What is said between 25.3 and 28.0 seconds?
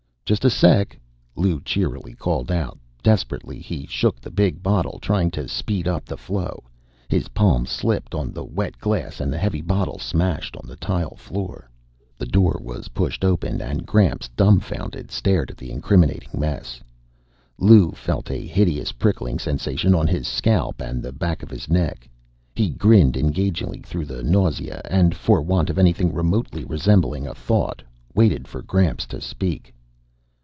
want of anything remotely resembling a thought,